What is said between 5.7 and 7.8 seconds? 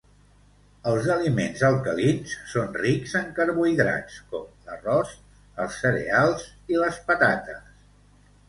cereals i les patates.